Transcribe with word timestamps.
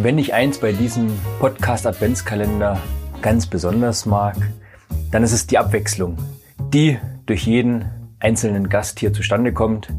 Wenn 0.00 0.16
ich 0.16 0.32
eins 0.32 0.58
bei 0.58 0.70
diesem 0.70 1.08
Podcast 1.40 1.84
Adventskalender 1.84 2.80
ganz 3.20 3.48
besonders 3.48 4.06
mag, 4.06 4.36
dann 5.10 5.24
ist 5.24 5.32
es 5.32 5.48
die 5.48 5.58
Abwechslung, 5.58 6.16
die 6.72 6.98
durch 7.26 7.48
jeden 7.48 7.84
einzelnen 8.20 8.68
Gast 8.68 9.00
hier 9.00 9.12
zustande 9.12 9.52
kommt. 9.52 9.92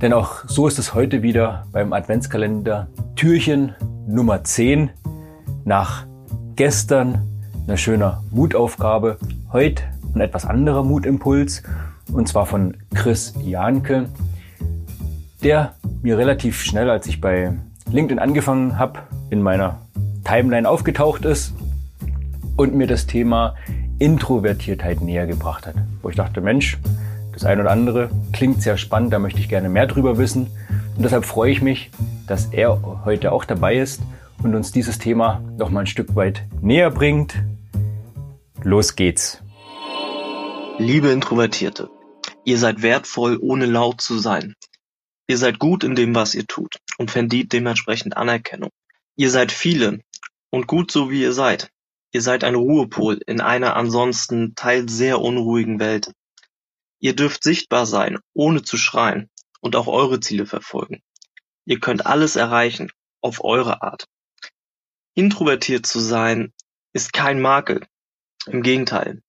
Denn 0.00 0.12
auch 0.12 0.44
so 0.46 0.68
ist 0.68 0.78
es 0.78 0.94
heute 0.94 1.22
wieder 1.22 1.66
beim 1.72 1.92
Adventskalender 1.92 2.86
Türchen 3.16 3.74
Nummer 4.06 4.44
10 4.44 4.90
nach 5.64 6.06
gestern 6.54 7.20
eine 7.66 7.76
schöne 7.76 8.22
Mutaufgabe, 8.30 9.18
heute 9.52 9.82
ein 10.14 10.20
etwas 10.20 10.46
anderer 10.46 10.84
Mutimpuls 10.84 11.64
und 12.12 12.28
zwar 12.28 12.46
von 12.46 12.76
Chris 12.94 13.34
Janke, 13.42 14.08
der 15.42 15.74
mir 16.00 16.16
relativ 16.16 16.62
schnell, 16.62 16.88
als 16.90 17.08
ich 17.08 17.20
bei 17.20 17.54
LinkedIn 17.94 18.18
angefangen 18.18 18.76
habe, 18.76 18.98
in 19.30 19.40
meiner 19.40 19.86
Timeline 20.24 20.68
aufgetaucht 20.68 21.24
ist 21.24 21.54
und 22.56 22.74
mir 22.74 22.88
das 22.88 23.06
Thema 23.06 23.54
Introvertiertheit 24.00 25.00
näher 25.00 25.28
gebracht 25.28 25.64
hat. 25.64 25.76
Wo 26.02 26.08
ich 26.08 26.16
dachte, 26.16 26.40
Mensch, 26.40 26.76
das 27.32 27.44
eine 27.44 27.60
oder 27.60 27.70
andere 27.70 28.10
klingt 28.32 28.62
sehr 28.62 28.78
spannend, 28.78 29.12
da 29.12 29.20
möchte 29.20 29.38
ich 29.38 29.48
gerne 29.48 29.68
mehr 29.68 29.86
drüber 29.86 30.18
wissen. 30.18 30.48
Und 30.96 31.04
deshalb 31.04 31.24
freue 31.24 31.52
ich 31.52 31.62
mich, 31.62 31.92
dass 32.26 32.46
er 32.46 33.04
heute 33.04 33.30
auch 33.30 33.44
dabei 33.44 33.76
ist 33.76 34.02
und 34.42 34.56
uns 34.56 34.72
dieses 34.72 34.98
Thema 34.98 35.40
noch 35.56 35.70
mal 35.70 35.80
ein 35.80 35.86
Stück 35.86 36.16
weit 36.16 36.42
näher 36.60 36.90
bringt. 36.90 37.44
Los 38.64 38.96
geht's. 38.96 39.40
Liebe 40.78 41.10
Introvertierte, 41.10 41.90
ihr 42.44 42.58
seid 42.58 42.82
wertvoll, 42.82 43.38
ohne 43.40 43.66
laut 43.66 44.00
zu 44.00 44.18
sein. 44.18 44.54
Ihr 45.28 45.38
seid 45.38 45.60
gut 45.60 45.84
in 45.84 45.94
dem, 45.94 46.12
was 46.16 46.34
ihr 46.34 46.44
tut 46.44 46.78
und 46.98 47.10
verdient 47.10 47.52
dementsprechend 47.52 48.16
Anerkennung. 48.16 48.70
Ihr 49.16 49.30
seid 49.30 49.52
viele 49.52 50.00
und 50.50 50.66
gut 50.66 50.90
so 50.90 51.10
wie 51.10 51.22
ihr 51.22 51.32
seid. 51.32 51.70
Ihr 52.12 52.22
seid 52.22 52.44
ein 52.44 52.54
Ruhepol 52.54 53.20
in 53.26 53.40
einer 53.40 53.76
ansonsten 53.76 54.54
teils 54.54 54.92
sehr 54.92 55.20
unruhigen 55.20 55.80
Welt. 55.80 56.12
Ihr 57.00 57.16
dürft 57.16 57.42
sichtbar 57.42 57.86
sein, 57.86 58.18
ohne 58.34 58.62
zu 58.62 58.76
schreien 58.76 59.28
und 59.60 59.76
auch 59.76 59.88
eure 59.88 60.20
Ziele 60.20 60.46
verfolgen. 60.46 61.02
Ihr 61.64 61.80
könnt 61.80 62.06
alles 62.06 62.36
erreichen, 62.36 62.90
auf 63.20 63.42
eure 63.42 63.82
Art. 63.82 64.06
Introvertiert 65.14 65.86
zu 65.86 66.00
sein 66.00 66.52
ist 66.92 67.12
kein 67.12 67.40
Makel. 67.40 67.86
Im 68.46 68.62
Gegenteil. 68.62 69.22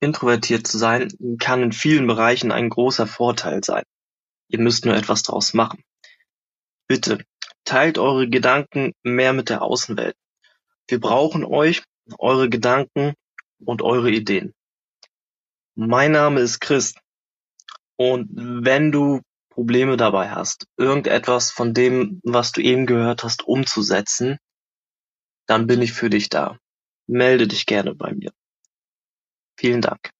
Introvertiert 0.00 0.66
zu 0.66 0.76
sein 0.78 1.08
kann 1.38 1.62
in 1.62 1.72
vielen 1.72 2.06
Bereichen 2.06 2.52
ein 2.52 2.68
großer 2.68 3.06
Vorteil 3.06 3.62
sein. 3.64 3.84
Ihr 4.48 4.60
müsst 4.60 4.84
nur 4.84 4.94
etwas 4.94 5.22
draus 5.22 5.54
machen. 5.54 5.82
Bitte, 6.88 7.18
teilt 7.64 7.98
eure 7.98 8.28
Gedanken 8.28 8.92
mehr 9.02 9.32
mit 9.32 9.48
der 9.48 9.62
Außenwelt. 9.62 10.16
Wir 10.88 11.00
brauchen 11.00 11.44
euch, 11.44 11.82
eure 12.18 12.48
Gedanken 12.48 13.14
und 13.64 13.82
eure 13.82 14.10
Ideen. 14.10 14.54
Mein 15.74 16.12
Name 16.12 16.40
ist 16.40 16.60
Chris. 16.60 16.94
Und 17.96 18.28
wenn 18.34 18.92
du 18.92 19.20
Probleme 19.50 19.96
dabei 19.96 20.30
hast, 20.30 20.66
irgendetwas 20.76 21.50
von 21.50 21.74
dem, 21.74 22.20
was 22.22 22.52
du 22.52 22.60
eben 22.60 22.86
gehört 22.86 23.24
hast, 23.24 23.46
umzusetzen, 23.46 24.38
dann 25.46 25.66
bin 25.66 25.82
ich 25.82 25.92
für 25.92 26.10
dich 26.10 26.28
da. 26.28 26.58
Melde 27.06 27.48
dich 27.48 27.66
gerne 27.66 27.94
bei 27.94 28.12
mir. 28.12 28.32
Vielen 29.56 29.80
Dank. 29.80 30.10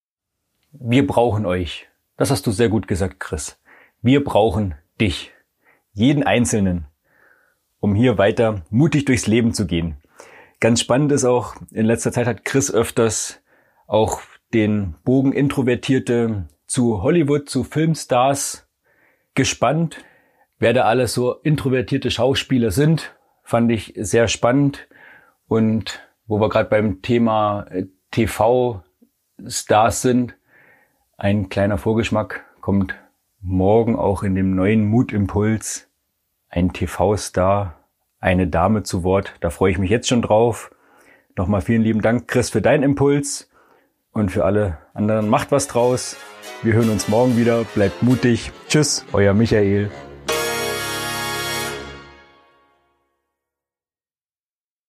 Wir 0.73 1.06
brauchen 1.06 1.47
euch. 1.47 1.89
Das 2.17 2.30
hast 2.30 2.47
du 2.47 2.51
sehr 2.51 2.69
gut 2.69 2.89
gesagt, 2.89 3.20
Chris. 3.20 3.58
Wir 4.01 4.25
brauchen 4.25 4.75
dich. 5.01 5.36
Jeden 5.97 6.25
Einzelnen. 6.25 6.84
Um 7.80 7.94
hier 7.94 8.19
weiter 8.19 8.61
mutig 8.69 9.06
durchs 9.06 9.27
Leben 9.27 9.55
zu 9.55 9.66
gehen. 9.66 9.97
Ganz 10.61 10.83
spannend 10.83 11.11
ist 11.11 11.25
auch, 11.25 11.56
in 11.70 11.86
letzter 11.86 12.12
Zeit 12.12 12.27
hat 12.27 12.45
Chris 12.45 12.70
öfters 12.70 13.40
auch 13.86 14.20
den 14.52 14.95
Bogen 15.05 15.33
Introvertierte 15.33 16.48
zu 16.67 17.02
Hollywood, 17.02 17.48
zu 17.48 17.64
Filmstars 17.64 18.68
gespannt. 19.35 20.05
Wer 20.58 20.74
da 20.74 20.83
alles 20.83 21.14
so 21.14 21.33
introvertierte 21.33 22.11
Schauspieler 22.11 22.73
sind, 22.73 23.17
fand 23.42 23.73
ich 23.73 23.95
sehr 23.96 24.29
spannend. 24.29 24.89
Und 25.48 26.06
wo 26.27 26.39
wir 26.39 26.51
gerade 26.51 26.68
beim 26.68 27.01
Thema 27.01 27.68
äh, 27.70 27.86
TV-Stars 28.11 30.02
sind, 30.02 30.36
ein 31.17 31.48
kleiner 31.48 31.79
Vorgeschmack 31.79 32.45
kommt 32.61 32.95
morgen 33.46 33.96
auch 33.96 34.23
in 34.23 34.34
dem 34.34 34.55
neuen 34.55 34.84
Mutimpuls 34.86 35.89
ein 36.48 36.73
TV-Star, 36.73 37.79
eine 38.18 38.48
Dame 38.48 38.83
zu 38.83 39.05
Wort. 39.05 39.34
Da 39.40 39.51
freue 39.51 39.70
ich 39.70 39.79
mich 39.79 39.90
jetzt 39.90 40.08
schon 40.08 40.23
drauf. 40.23 40.70
Nochmal 41.36 41.61
vielen 41.61 41.83
lieben 41.83 42.01
Dank, 42.01 42.29
Chris, 42.29 42.51
für 42.51 42.62
deinen 42.62 42.83
Impuls 42.83 43.51
und 44.11 44.30
für 44.30 44.45
alle 44.45 44.79
anderen. 44.95 45.29
Macht 45.29 45.52
was 45.52 45.68
draus. 45.68 46.17
Wir 46.62 46.73
hören 46.73 46.90
uns 46.90 47.08
morgen 47.08 47.36
wieder. 47.36 47.64
Bleibt 47.74 48.02
mutig. 48.02 48.51
Tschüss, 48.68 49.05
euer 49.12 49.35
Michael. 49.35 49.90